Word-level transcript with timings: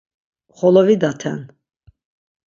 Xolo 0.57 0.81
vidaten. 0.89 1.37